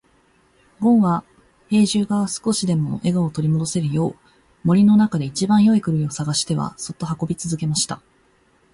[0.79, 1.23] ごんは
[1.69, 4.15] 兵十が少しでも笑顔を取り戻せるよう、
[4.63, 8.01] 森の中で一番よい栗を探してはそっと運び続けました。